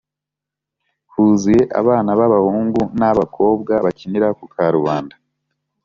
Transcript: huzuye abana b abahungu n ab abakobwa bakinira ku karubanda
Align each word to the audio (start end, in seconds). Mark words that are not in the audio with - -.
huzuye 1.11 1.61
abana 1.79 2.11
b 2.19 2.19
abahungu 2.27 2.81
n 2.99 3.01
ab 3.07 3.11
abakobwa 3.15 3.73
bakinira 3.85 4.27
ku 4.37 4.45
karubanda 4.53 5.15